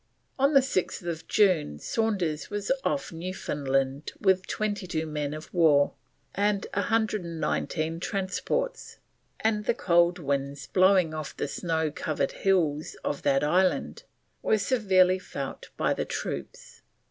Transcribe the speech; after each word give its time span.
On 0.39 0.55
the 0.55 0.61
6th 0.61 1.27
June 1.27 1.77
Saunders 1.77 2.49
was 2.49 2.71
off 2.83 3.11
Newfoundland 3.11 4.13
with 4.19 4.47
22 4.47 5.05
men 5.05 5.31
of 5.31 5.53
war 5.53 5.93
and 6.33 6.65
119 6.73 7.99
transports, 7.99 8.97
and 9.41 9.65
the 9.65 9.75
cold 9.75 10.17
winds 10.17 10.65
blowing 10.65 11.13
off 11.13 11.37
the 11.37 11.47
snow 11.47 11.91
covered 11.91 12.31
hills 12.31 12.95
of 13.03 13.21
that 13.21 13.43
island 13.43 14.01
were 14.41 14.57
severely 14.57 15.19
felt 15.19 15.69
by 15.77 15.93
the 15.93 16.05
troops. 16.05 16.81